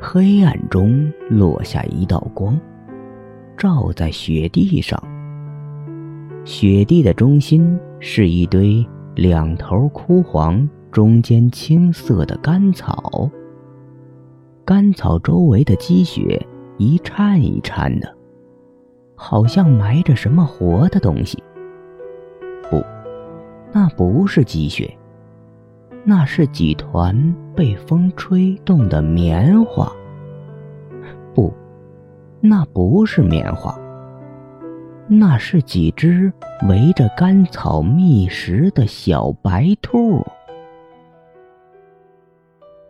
[0.00, 2.58] 黑暗中落下一道光，
[3.56, 5.02] 照在雪地上。
[6.44, 13.28] 雪地的中心是一堆两头枯黄、中间青色的干草。
[14.64, 16.40] 干草周围的积雪
[16.76, 18.14] 一颤一颤的，
[19.16, 21.42] 好像埋着什么活的东西。
[22.70, 22.80] 不，
[23.72, 24.88] 那不是积雪。
[26.04, 29.92] 那是几团被风吹动的棉花。
[31.34, 31.52] 不，
[32.40, 33.76] 那不是棉花。
[35.08, 36.32] 那是几只
[36.68, 40.24] 围着干草觅食的小白兔。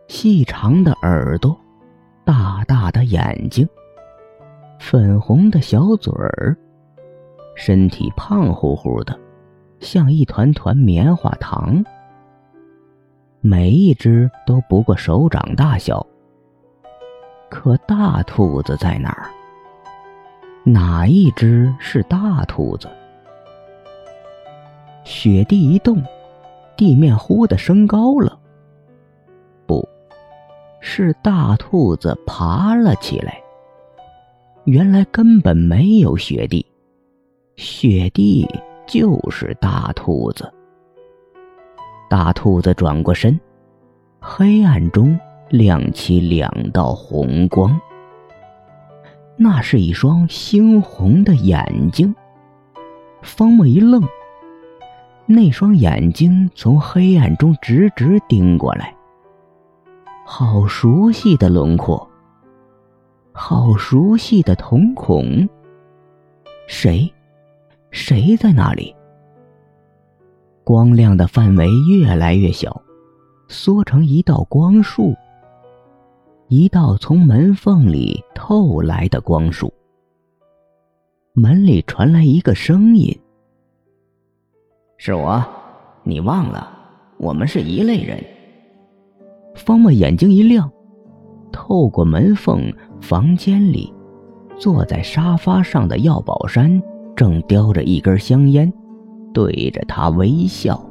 [0.07, 1.59] 细长的耳朵，
[2.27, 3.67] 大大的眼睛，
[4.79, 6.55] 粉红的小嘴儿，
[7.55, 9.19] 身体胖乎乎的，
[9.81, 11.83] 像一团团棉花糖。
[13.41, 16.05] 每一只都不过手掌大小，
[17.49, 19.31] 可大兔子在哪儿？
[20.65, 22.89] 哪一只是大兔子？
[25.05, 26.03] 雪地一动，
[26.77, 28.39] 地面忽的升高了。
[29.67, 29.89] 不，
[30.81, 33.41] 是大兔子爬了起来。
[34.65, 36.67] 原来根本没有雪地，
[37.57, 38.47] 雪地
[38.87, 40.53] 就是大兔子。
[42.09, 43.39] 大兔子转过身，
[44.21, 45.19] 黑暗中
[45.51, 47.79] 亮起两道红光。
[49.37, 52.15] 那是一双猩红的眼睛。
[53.23, 54.03] 方木一愣，
[55.27, 58.95] 那双眼睛从黑暗中直直盯过来。
[60.25, 62.09] 好熟悉的轮廓，
[63.33, 65.49] 好熟悉的瞳孔。
[66.67, 67.13] 谁？
[67.91, 68.95] 谁在那里？
[70.69, 72.83] 光亮的范围越来越小，
[73.49, 75.15] 缩成一道光束，
[76.49, 79.73] 一道从门缝里透来的光束。
[81.33, 83.19] 门里传来一个声音
[84.99, 85.43] ：“是我，
[86.03, 86.71] 你忘了，
[87.17, 88.23] 我们是一类人。”
[89.57, 90.71] 方墨眼睛一亮，
[91.51, 92.71] 透过门缝，
[93.01, 93.91] 房间里，
[94.59, 96.83] 坐在沙发上的药宝山
[97.17, 98.71] 正叼着一根香烟。
[99.39, 100.88] 对着他微笑。